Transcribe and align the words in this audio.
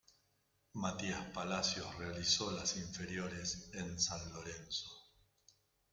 Matías 0.73 1.27
Palacios 1.29 1.95
realizó 1.99 2.49
las 2.51 2.75
inferiores 2.75 3.69
en 3.75 3.99
San 3.99 4.33
Lorenzo. 4.33 4.89